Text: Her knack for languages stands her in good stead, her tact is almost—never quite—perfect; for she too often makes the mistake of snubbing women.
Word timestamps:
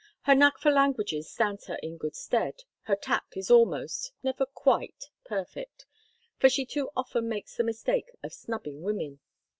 Her 0.23 0.33
knack 0.33 0.57
for 0.57 0.71
languages 0.71 1.29
stands 1.29 1.67
her 1.67 1.75
in 1.83 1.97
good 1.99 2.15
stead, 2.15 2.63
her 2.85 2.95
tact 2.95 3.37
is 3.37 3.51
almost—never 3.51 4.47
quite—perfect; 4.47 5.85
for 6.39 6.49
she 6.49 6.65
too 6.65 6.89
often 6.95 7.29
makes 7.29 7.55
the 7.55 7.63
mistake 7.63 8.09
of 8.23 8.33
snubbing 8.33 8.81
women. 8.81 9.19